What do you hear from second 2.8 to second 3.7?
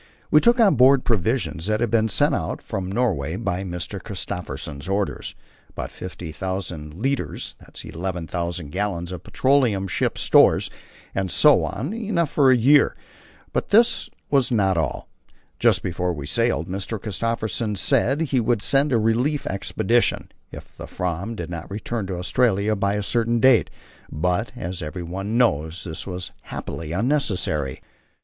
Norway by